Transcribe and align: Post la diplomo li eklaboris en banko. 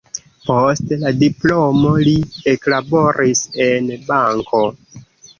Post 0.45 0.93
la 1.01 1.09
diplomo 1.23 1.91
li 2.07 2.13
eklaboris 2.53 3.43
en 3.67 3.91
banko. 4.07 4.63